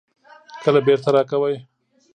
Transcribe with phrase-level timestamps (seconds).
[0.63, 1.55] کله بیرته راکوئ؟